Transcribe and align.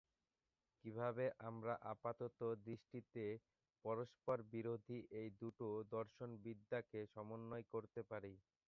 কীভাবে 0.85 1.25
আমরা 1.49 1.73
আপাতদৃষ্টিতে 1.91 3.25
পরস্পরবিরোধী 3.85 4.99
এই 5.19 5.29
দুটো 5.39 5.65
দর্শনবিদ্যাকে 5.91 6.99
সমন্বয় 7.13 7.65
করতে 7.73 8.01
পারি? 8.11 8.33